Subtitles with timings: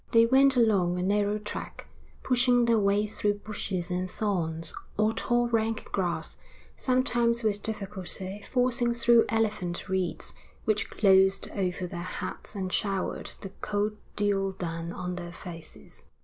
[0.13, 1.85] They went along a narrow track,
[2.23, 6.37] pushing their way through bushes and thorns, or tall rank grass,
[6.75, 10.33] sometimes with difficulty forcing through elephant reeds
[10.65, 16.05] which closed over their heads and showered the cold dew down on their faces.